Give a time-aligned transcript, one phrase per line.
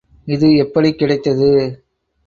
[0.27, 1.49] இது எப்படிக் கிடைத்தது?